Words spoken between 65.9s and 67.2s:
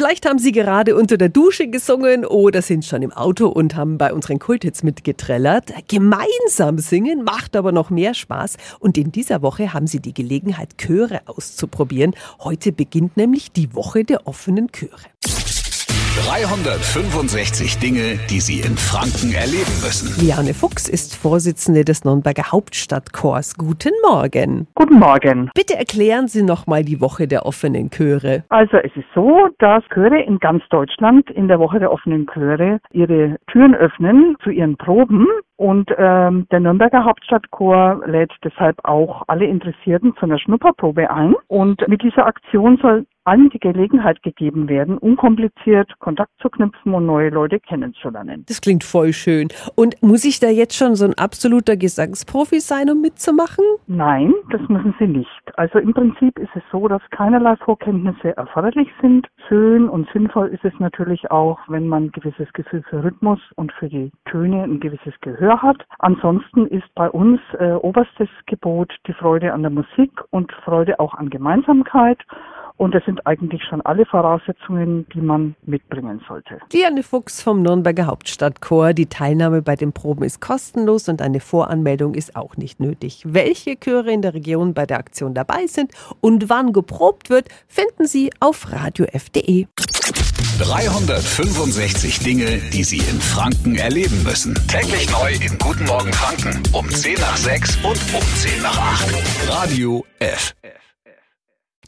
Ansonsten ist bei